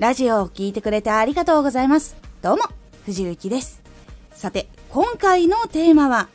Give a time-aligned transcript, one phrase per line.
[0.00, 2.16] ラジオを聴いてくれてありがとうございます。
[2.40, 2.62] どうも、
[3.04, 3.82] 藤幸です。
[4.30, 6.30] さて、今回のテーマは、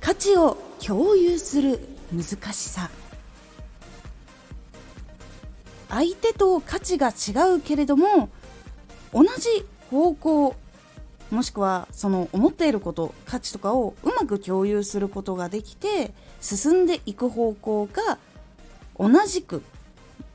[0.00, 1.78] 価値を共有する
[2.12, 2.90] 難しさ。
[5.88, 8.28] 相手と価値が違うけれども、
[9.14, 10.56] 同じ方向、
[11.30, 18.18] もしくはその思っていること価値とかをうまく共有することができて進んでいく方向が
[18.98, 19.62] 同じく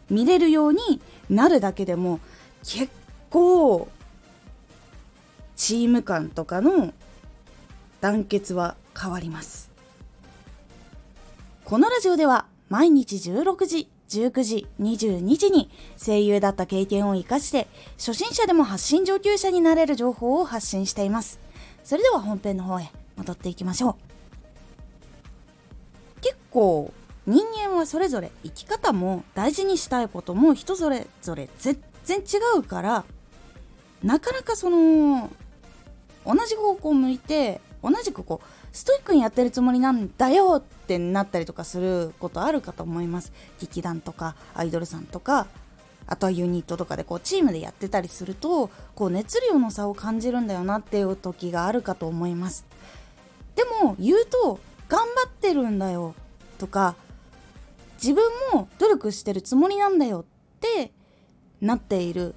[0.09, 2.19] 見れるようになるだけでも
[2.63, 2.89] 結
[3.29, 3.87] 構
[5.55, 6.93] チーム感とかの
[8.01, 9.71] 団結は変わります。
[11.63, 21.39] このラジオでは毎日16時19時22時に声優だった経験を生かして初心者でも発信上級者になれる情報を発信しています。
[21.83, 23.95] それでは本編の方へ戻っていきましょう。
[26.21, 26.93] 結構
[27.25, 32.23] 人間はそれぞれ生き方も大事にしたいことも人それぞれ全然違
[32.57, 33.05] うから
[34.03, 35.29] なかなかその
[36.25, 43.31] 同じ方向を向いて同じくこうストイックにやってるつもりなんだよってなったりとかすることあるかと思います。
[43.59, 45.47] 劇団とかアイドルさんとか
[46.07, 52.65] あとはユニットとかでこうチームでやってたりするとこう熱量の差を感じるんだよなっていう時があるかと思います。
[53.55, 54.59] でも言うと
[54.89, 56.15] 頑張ってるんだよ
[56.57, 56.95] とか
[58.03, 60.91] 自分も努力してるつもりなんだよって
[61.61, 62.35] なっている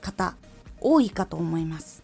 [0.00, 0.34] 方
[0.80, 2.02] 多いかと思います。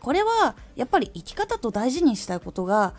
[0.00, 2.94] これはやっぱり生き方と大事にしたいことが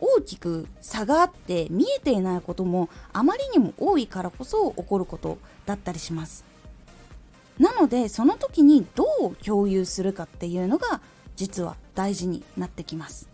[0.00, 6.44] 大きく差があって見えていないこともあまりにも多いからこそ起こることだったりします。
[7.58, 11.00] なのでその時にどう共有するかっていうのが
[11.34, 13.28] 実は大事になってきます。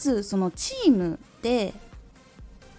[0.00, 1.74] ずそのチームで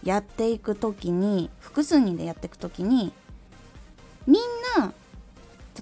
[0.03, 3.13] やっていく時に複数人でやっていく時に
[4.25, 4.41] みん
[4.77, 4.93] な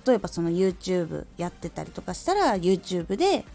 [0.06, 3.46] 例えばその YouTube やってたりとかしたら YouTube で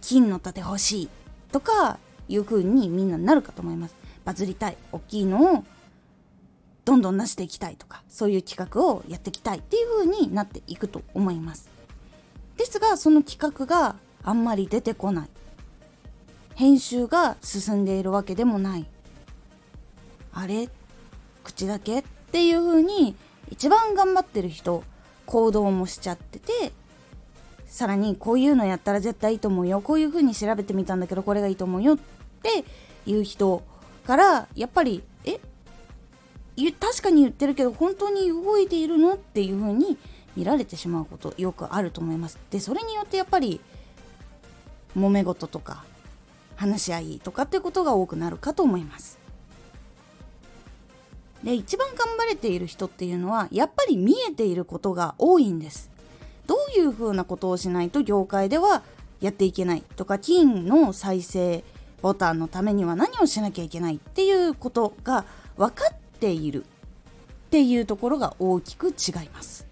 [0.00, 1.08] 金の盾欲しい
[1.52, 1.98] とか
[2.28, 3.94] いう風にみんななるかと思います。
[4.24, 5.64] バズりたい大きいのを
[6.84, 11.68] どんどんなしていきたいとかそういう企画をやっていきたいっていう風になっていくと思います。
[12.56, 15.28] ですがその企画があんまり出てこない。
[16.58, 18.86] 編集が進んでいるわけでもない。
[20.32, 20.68] あれ？
[21.44, 22.00] 口だけ？
[22.00, 22.02] っ
[22.32, 23.14] ていう風に
[23.48, 24.82] 一番頑張ってる人
[25.24, 26.72] 行動もしちゃってて
[27.66, 29.80] さらにこういうのやったら絶対いいと思うよ。
[29.80, 31.98] こういう風に調べてみたんだけどこれがいいと思うよっ
[32.42, 32.64] て
[33.06, 33.62] いう人
[34.04, 35.38] からやっぱりえ？
[36.80, 39.14] 確かに言ってるけど本当に動いているの？
[39.14, 39.96] っていう風に
[40.34, 42.36] 見られてしまうことよくあると思います。
[42.50, 43.60] でそれによってやっぱり
[44.96, 45.84] 揉め事とか
[46.58, 49.18] 話し合いとかっていうことが多くなるかと思います。
[51.44, 55.88] で一番頑張れている人っていうのはやっぱり見えていることが多いんです。
[56.48, 58.82] どういうふうなことをしないと業界では
[59.20, 61.62] やっていけないとか金の再生
[62.02, 65.26] ボタンのためには何をしなきゃいけないっていうことが
[65.56, 69.68] 分かっているっていうところが大きく違います。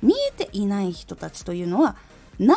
[0.00, 1.96] 見えていない人たちというのは
[2.38, 2.56] 何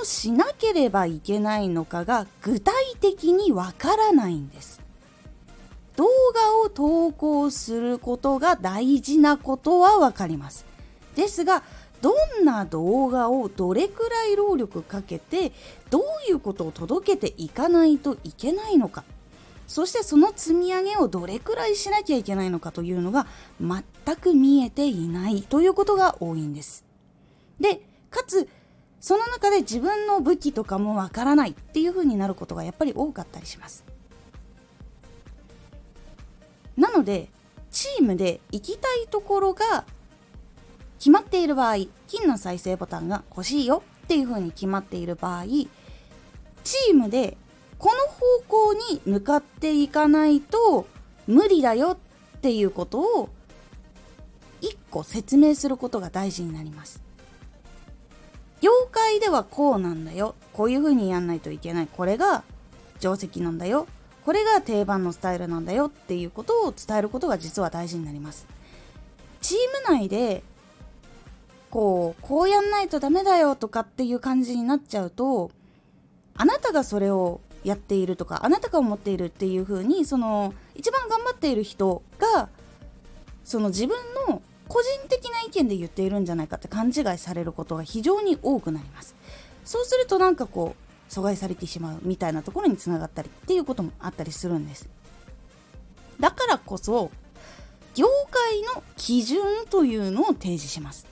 [0.00, 4.80] をしなければいけないのかが具体的にわからないんです。
[5.96, 10.64] 動画を投稿することが大事なことはわかります。
[11.14, 11.62] ですが
[12.00, 15.52] どんな動画をどれくらい労力かけて
[15.90, 19.04] どういうことを届けていかないといけないのか。
[19.68, 23.28] そしてその積み上げをどれくらいしなきゃいけないのかというのが
[23.60, 26.84] 全く見えていないということが多いんです。
[27.60, 27.80] で
[28.10, 28.48] かつ
[29.00, 33.84] その中で自分の武器とかもわからないっていう風になることがやっぱり多かったりします。
[36.76, 37.28] なので
[37.70, 39.84] チームで行きたいところが
[40.98, 47.36] 決まっている場合金の再生ボタンが欲しいよっていう風に決まっている場合チームで
[47.78, 48.00] この
[48.48, 50.86] 方向に向かっていかないと
[51.26, 51.90] 無理だよ
[52.36, 53.28] っていうことを
[54.60, 57.09] 1個説明することが大事になります。
[59.20, 60.34] ではこうなんだよ。
[60.52, 61.86] こういう風にやんないといけない。
[61.86, 62.42] これが
[62.98, 63.86] 定石なんだよ。
[64.24, 65.86] これが定番のスタイルなんだよ。
[65.86, 68.46] っていうことを伝えることが実は大事になります。
[69.40, 70.42] チーム内で
[71.70, 75.50] こうこうやんないとダメだよとかっていう感じになっちゃうと
[76.34, 82.48] あなたがそれをやっているとかあなたが思っているっていう風にその一番頑張っている人が
[83.44, 83.96] その自分
[84.28, 89.16] の個人的な意見で言っているんじゃないかって勘違いされることが非常に多くなります。
[89.64, 94.88] そうするとなんかこう阻害されてしまうみたいなところにつながったりっていうこともあったりするんです。
[96.20, 97.10] だからこそ
[97.96, 101.04] 業界の基準というのを提示します。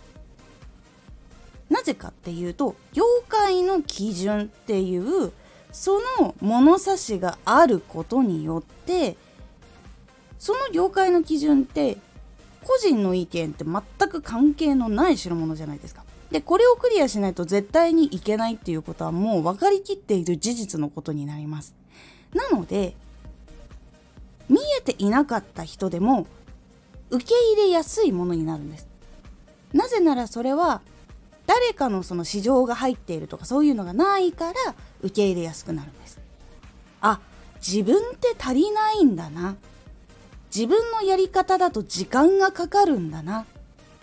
[1.68, 5.32] なぜかっていうと業界の基準っていう
[5.72, 9.16] その物差しがあることによって
[10.38, 11.98] その業界の基準って
[12.64, 16.04] 個人の意見って全く関係のない代物じゃないですか。
[16.30, 21.74] でこれをクリアしないと絶対にいけないっていうことはもう分かりきっている事実のことになります。
[22.34, 22.94] なので
[24.48, 26.26] 見えていなかった人でも
[27.10, 28.86] 受け入れやすいものになるんです。
[29.72, 30.82] なぜならそれは
[31.46, 34.54] 誰かのその市場が入っているとかそういうのがないから
[35.00, 36.20] 受け入れやすくなるんです。
[37.00, 37.20] あ
[37.66, 39.56] 自分って足りないんだな
[40.54, 43.44] 自分のやり方だと時間がかかるんだなっ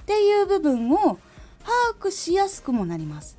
[0.06, 1.20] ていう部分を把
[2.00, 3.38] 握しやすくもなります。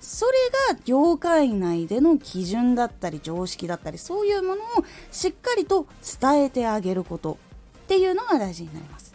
[0.00, 0.32] それ
[0.74, 4.66] が業界内での基準だったり常識だったりそういうものを
[5.10, 5.86] しっかりと
[6.20, 7.38] 伝えてあげること
[7.84, 9.14] っていうのが大事になります。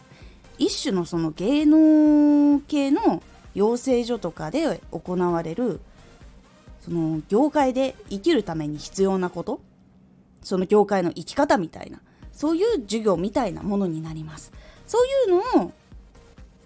[0.57, 3.21] 一種のその芸能系の
[3.53, 5.79] 養成所とかで行われる
[6.81, 9.61] その業界で生きるために必要なこと
[10.43, 12.01] その業界の生き方みたいな
[12.39, 14.53] そういう授業みたいなものになります。
[14.88, 15.74] そういうのを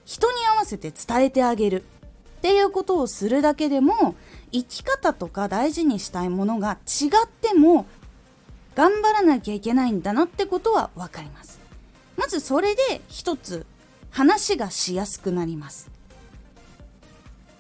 [0.06, 4.14] 人に合わせて伝えてあげるっていうことをするだけでも
[4.52, 7.88] 生き方とか大事にしたいものが違っても
[8.76, 11.60] 頑張らなきゃいけないんだなってことは分かります。
[12.18, 13.66] まずそれで一つ
[14.12, 15.90] 話がしやすくなります。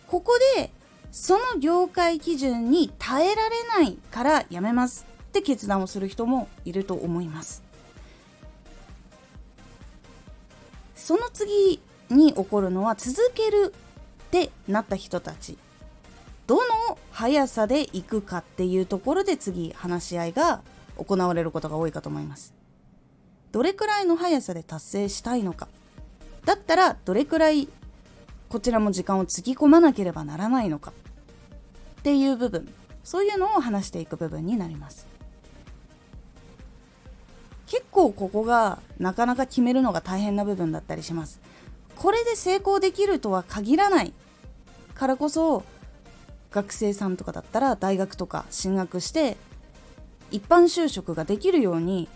[0.05, 0.69] ここで
[1.11, 7.63] その業界基準に耐えられないからやめますって決断をする人もいると思います。
[11.03, 13.73] その次に起こるのは続ける
[14.27, 15.57] ってなった人たち。
[16.47, 20.61] どの速さで行くかっていうところで次話し合いが
[20.95, 22.53] 行われることが多いかと思います。
[23.51, 25.67] どれくらいの速さで達成したいのか。
[26.45, 27.67] だったらどれくらい
[28.47, 30.93] こちらも時間をつぎ込まなければならないのか
[31.99, 32.73] っていう部分。
[33.03, 35.05] そういうのを話していく部分になります。
[38.03, 41.39] 構ここがなかなか決めるのが大変な部分だったりします。
[41.95, 44.13] これで成功できるとは限らない
[44.95, 45.63] からこそ
[46.51, 49.37] 学生さんとかだったら大学とか進学して
[50.31, 52.09] 一般就職ができるように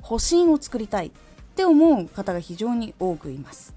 [0.00, 1.10] 保身を作りたいっ
[1.56, 3.74] て思う方が非常に多くいます。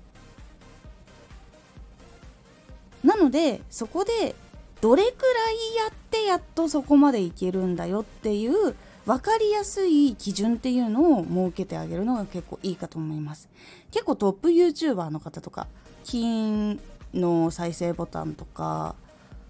[3.04, 4.36] なのでそこで
[4.80, 8.76] どれくらいやってやっとそこまでいけるんだよっていう
[9.06, 13.50] 分かりやすい基準っていうのを設けてあげるのが結構いいかと思います。
[13.92, 15.68] 結構トップ YouTuber の方とか
[16.04, 16.80] 金
[17.14, 18.96] の再生ボタンとか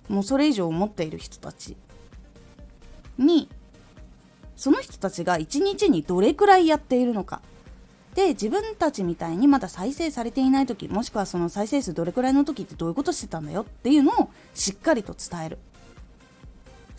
[0.07, 1.77] もうそれ以上持っている人たち
[3.17, 3.49] に
[4.55, 7.41] その人たちが一日にどれくらいやっているのか。
[8.15, 15.59] で自分たちみたいにまだ再生されていない時もしくはその再生数どれくらいの時ってどういうことしてたんだよっていうのをしっかりと伝える。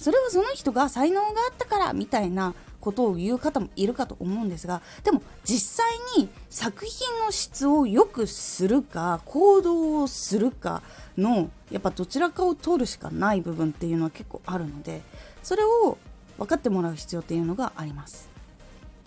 [0.03, 10.83] それはその人が才能があったからみたいなことを言う方もいるかと思うんですがでも実際に作品の質を良くするか行動をするか
[11.17, 15.03] のやっぱどちらかを取るしかない部分っていうのは結構あるので
[15.45, 15.97] それを
[16.37, 18.29] 分かってもらう必要っていうのがあります。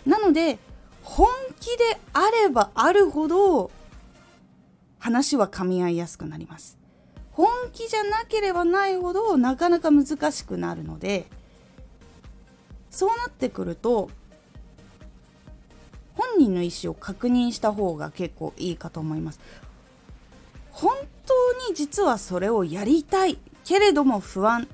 [0.06, 0.58] なので
[1.02, 1.28] 本
[1.60, 3.70] 気であればあるほど
[4.98, 6.78] 話は噛み合いやすくなります。
[7.36, 11.26] 本気じゃなければないほどなかなか難しくなるので
[12.90, 14.08] そうなってくると
[16.14, 19.40] 本人の意思を確認した方が結構いいかと思います。
[20.70, 20.94] 本
[21.26, 24.66] 当に実はそれをやりたいけれども不安っ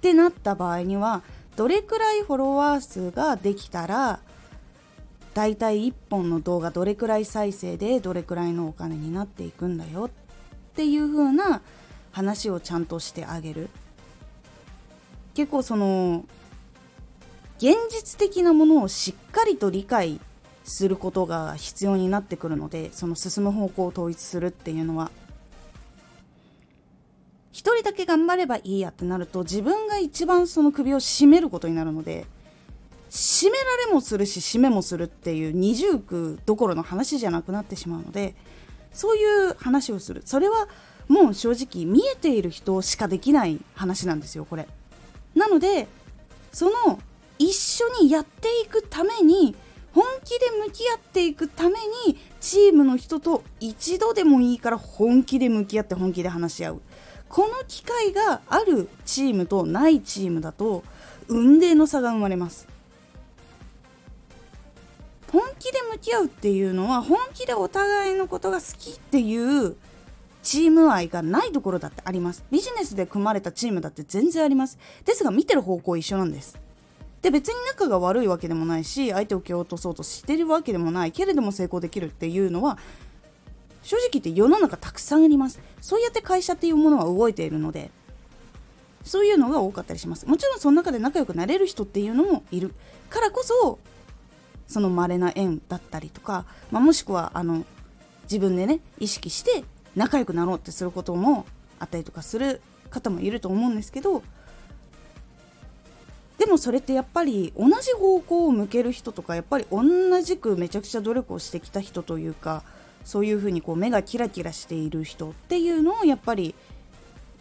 [0.00, 1.22] てなった場合には
[1.54, 4.20] どれくらいフォロワー数ができたら
[5.34, 10.10] だいたい1本の動画どれくらい再生でどれくらいのお金になっていくんだよっ
[10.74, 11.62] ていう風な
[12.12, 13.68] 話をちゃんとしてあげる。
[15.34, 16.24] 結構その
[17.58, 20.20] 現実的なものをしっかりと理解
[20.64, 25.10] することが必要になってくるのでその進む方向を統一するっていうのは。
[27.52, 32.24] 一人だけ頑張ればいいやってなると自分が一番その首を絞めることになるので
[33.10, 38.34] 締められもするし締めもするっていう二重苦どころの話じゃなくなってしまうので
[38.92, 40.22] そういう話をする。
[40.24, 40.68] それは
[41.08, 44.68] もう正直見えている人しかできない話なんですよこれ。
[45.34, 45.88] なので
[46.52, 47.00] その
[47.38, 49.54] 一緒にやっていくために
[49.92, 51.70] 本気で向き合っていくため
[52.06, 56.80] にチームの人と一度でもいいから本気で向き合って本気で話し合う。
[57.28, 60.82] この機会があるチームとないチームだと
[61.28, 62.66] 運命の差が生まれます。
[65.32, 69.76] 本気で向き合うっていうのは本気でお互いのことが好きっていう
[70.42, 72.44] チーム愛がないところだってあります。
[72.50, 74.78] ビジネスで組まれたチームだって全然あります。
[75.04, 76.58] ですが見てる方向一緒なんです。
[77.22, 81.12] で別に仲が悪いわけでもないし相手を蹴落とそうとしてるわけでもない。
[81.12, 82.78] けれども成功できるっていうのは
[83.82, 85.60] 正直言って世の中たくさんあります。
[85.80, 87.90] そうやって会社っていうものは動いているので
[89.04, 90.26] そういうのが多かったりします。
[90.26, 92.74] もちろんその中で仲良くなれる人っていうのもいる。
[93.10, 93.78] からこそ
[94.66, 97.64] その稀な縁だったりとか、まあ、もしくはあの
[98.22, 99.64] 自分でね意識して
[99.96, 101.46] 仲良くなろうってすることも
[101.78, 104.22] あったりとかする方もいると思うんですけど
[106.38, 112.62] でもそれってやっぱり同じ方向を向ける人とかやっぱり同じくめちゃくちゃ努力をしてきた人というか
[113.04, 116.54] そういうふうにこう目がキラキラしている人っていうのをやっぱり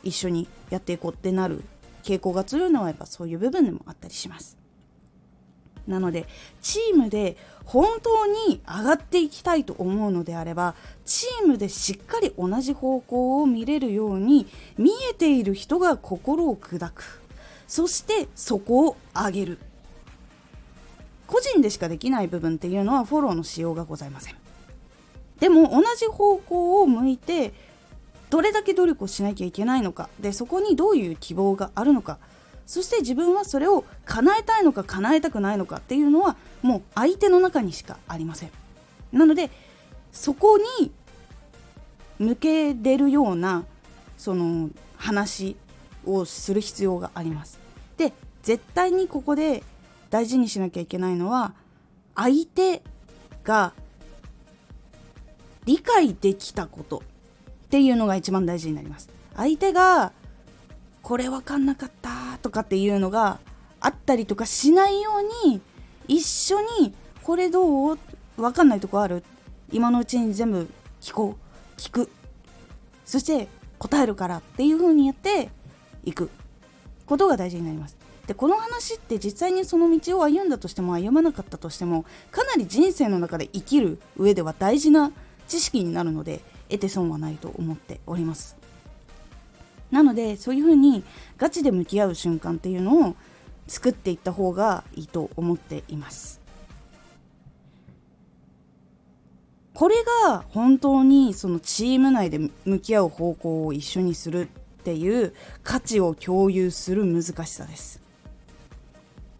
[0.03, 1.63] 一緒にやっていこうってなる
[2.03, 4.58] 傾向が強いのはやっぱそういう部分でもあったりします。
[5.89, 6.27] なので
[6.61, 17.21] チームで本当に上がっていきたいと思うのであればチームでしっかり同じ方向を見れるように見えている人が心を砕く。
[17.67, 19.59] そしてそこを上げる。
[21.27, 24.35] 個人でしかできない部分っていうのはフォローのしようがございません。
[25.39, 27.53] でも同じ方向を向いて
[28.29, 32.17] どれだけ努力をしなきゃいけないのかでそこにどういう希望があるのか
[32.69, 38.51] そして自分はそれを叶えたいのか叶えたくないのかっていうのはもう相手の中にしかありません。
[39.11, 39.49] なので
[40.11, 40.91] そこに
[42.19, 43.65] 向けれるような
[44.19, 45.55] その話
[46.05, 47.59] をする必要があります。
[47.97, 49.63] で絶対にここで
[50.11, 51.55] 大事にしなきゃいけないのは
[52.13, 52.83] 相手
[53.43, 53.73] が
[55.65, 57.01] 理解できたこと
[57.65, 59.09] っていうのが一番大事になります。
[59.35, 60.13] 相手が
[61.09, 62.37] これ分かんなかった。
[62.43, 63.39] とかっていうのが
[63.79, 65.09] あったりとかしないよ
[65.43, 65.59] うに
[66.07, 67.97] 一緒にこれどう
[68.37, 69.23] 分かんないとこある。
[69.71, 70.69] 今のうちに全部
[71.01, 71.81] 聞こう。
[71.81, 72.11] 聞く。
[73.05, 73.47] そして
[73.79, 75.49] 答えるからっていう風にやって
[76.05, 76.29] いく。
[77.07, 77.97] ことが大事になります。
[78.27, 85.11] でこの話って実際にその道を歩んだとしても歩まなかったとしてもかなり人生の中で生きる上では大事な
[85.47, 88.58] 知識になるので得て損はないと思っております。
[89.91, 91.03] なのでそういうふうに
[91.37, 93.15] ガチで向き合う瞬間っていうのを
[93.67, 96.39] 作っていった方がいいと思っています。
[99.73, 99.95] これ
[100.27, 104.47] が本当にそのチーム内で向き合う方向を一緒にするっ
[104.83, 108.01] ていう価値を共有する難しさです。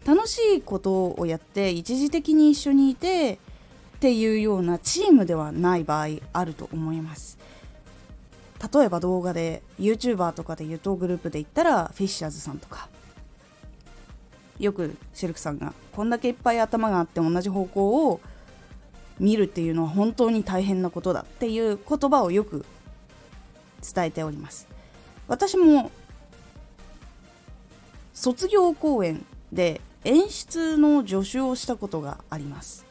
[0.06, 3.38] 楽しいことをやって一時的に一緒にいて
[3.96, 7.38] っていうようなチームではない場合あると思います。
[8.72, 12.88] 例えば動画で YouTuber とかで言うとグループで言ったらフィッシャーズさんとか。
[14.60, 18.20] よくシルクさんがこんだけいっぱい頭があって同じ方向を
[19.18, 22.66] 見るっていうのは本当に大変なことだっていう言葉をよく
[23.94, 24.68] 伝えております。
[25.28, 25.90] 私も
[28.12, 32.84] 卒業公演で演出の助手をしたことがあります。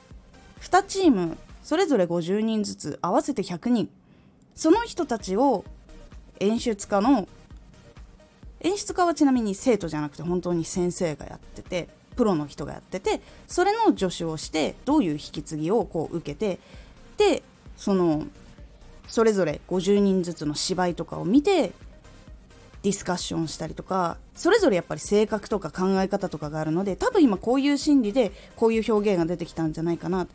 [0.61, 3.89] 2チームそれぞれ50人ずつ合わせて100人。
[4.56, 5.65] その人たちを
[6.39, 7.27] 演出家の
[8.62, 16.60] 演出家はちなみに生徒じゃなくて本当に先生がやっててプロの人がやっててそれの助手をしてどういう引き継ぎをこう受けて
[17.18, 17.44] で
[17.77, 18.25] その
[19.08, 21.72] それぞれ50人ずつの芝居とかを見て
[22.82, 30.27] ディスカッションしたりとかそれぞれやっぱり性格とか考え方とかがあるので多分今こういう心理でこういう表現が出てきたんじゃないかな。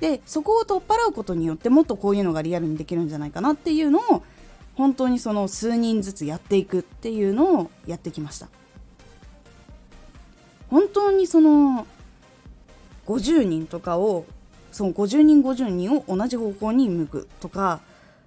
[0.00, 4.22] でそこを取っ払うことによってもっとこういうのがリアルにできるんじゃないかなっていうのを
[4.74, 8.48] 本当にその数人ずつやっていくっていうのをやってきました。
[10.68, 11.86] 本当にその
[13.06, 14.24] 50人とかを
[14.72, 17.80] その50人50人を同じ方向に向くとか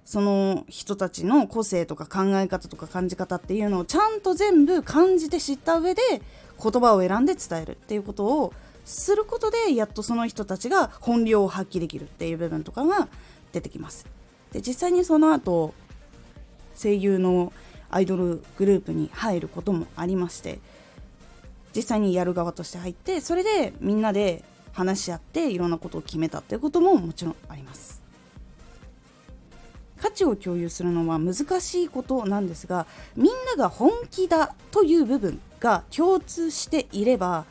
[0.06, 8.54] その人たちの個性とか考え方とか感じ方っていうのをちゃんと全部感じて知った上で言葉を選んで伝えるっていうことを
[8.88, 13.08] することでやっとその人たちが本領を発揮できるっていう部分とかが
[13.52, 14.06] 出てきます。
[14.52, 15.74] で実際にその後
[16.74, 17.52] 声優の
[17.90, 20.58] アイドルグループに入ることもありまして
[21.76, 24.42] 実際にやる側として入ってそれでみんなで
[24.72, 28.00] 話し合っていろんなことを決めたっていうことももちろんあります。
[30.00, 37.44] 価値を共有するのは難しいことなんですがみんなが本気だという部分が共通していれば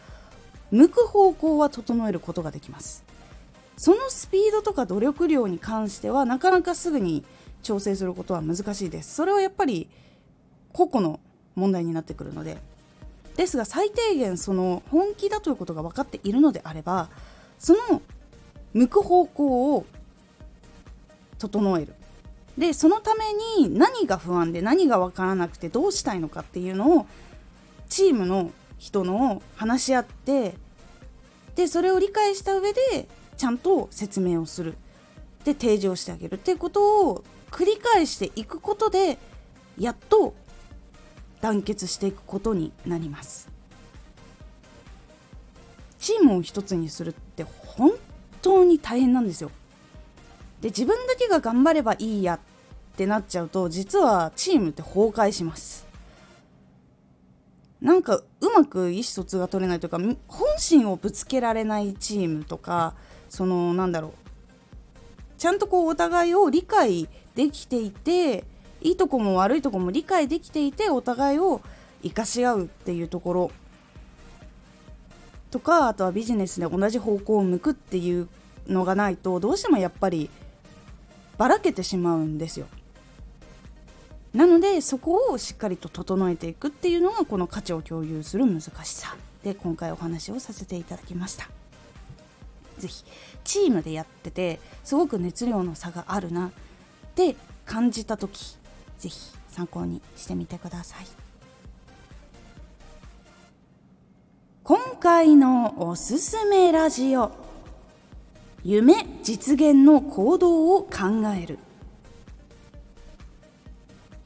[0.71, 3.03] 向く方向は整えることができます。
[3.77, 7.23] そのスピードとか努力量に関してはなかなかすぐに
[7.61, 9.15] 調整することは難しいです。
[9.15, 9.87] それはやっぱり
[10.73, 11.19] 個々の
[11.55, 12.57] 問題になってくるので。
[13.37, 17.07] ですが最低限その本気だということが分かっているのであれば
[17.59, 18.01] その
[18.73, 19.85] 向く方向を
[21.37, 21.93] 整える。
[22.57, 23.25] でそのため
[23.61, 27.05] に何が不安で何が分からなくてどうしたいのかっていうのを
[27.87, 30.55] チームの人の話し合って
[31.55, 34.75] でそれを理解した上でちゃんと説明をする。
[35.43, 36.35] で提示をしてあげる。
[36.35, 39.17] っていうことを繰り返していくことで
[39.79, 40.33] やっと
[41.39, 43.49] 団結していくことになります。
[45.99, 47.91] チームを一つにするって本
[48.41, 49.51] 当に大変なんですよ。
[50.61, 52.39] で自分だけが頑張ればいいやっ
[52.95, 55.87] てなっちゃうと実はチームって崩壊します。
[57.81, 58.21] なんか
[58.57, 62.95] まく意思疎通が取れないというか本心をぶつけられないチームとか
[63.29, 64.11] そのなんだろう
[65.37, 68.43] ちゃんとこうお互いを理解できていて
[68.81, 71.61] いいとこも悪いとこも理解できていてお互いを
[72.03, 73.51] 生かし合うっていうところ
[75.51, 78.27] とかあとはビジネスで同じ方向を向くっていう
[78.67, 80.29] のがないとどうしてもやっぱり
[81.37, 82.67] ばらけてしまうんですよ。
[84.33, 91.49] なのでそこをしっかりと整えていくっていうのがこの価値を共有する難しさで今回お話をさせていただきました。
[92.77, 93.03] 是非
[93.43, 96.51] チームでやっててすごく熱量の差があるなっ
[97.15, 98.57] て感じた時
[98.99, 101.05] 是非参考にしてみてください。
[104.63, 107.31] 今回のおすすめラジオ
[108.65, 111.57] 夢実現の行動を考える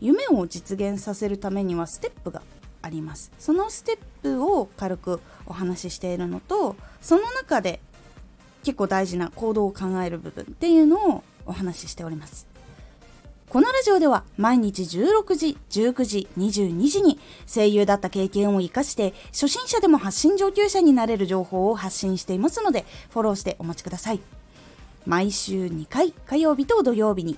[0.02, 2.42] 夢を実現させるためにはステップが
[2.82, 7.80] ありますそのステップを軽くお話ししているのとその中で
[8.64, 12.48] 結構大事な行動を考える部分っていうのをお話ししております
[13.50, 24.22] このラジオでは毎日16時、19時、22時に声優だった経験を活かして初心者でも発信上級者になれる情報を発信していますのでフォローしてお待ちください。
[25.06, 27.38] 毎週2回火曜日と土曜日に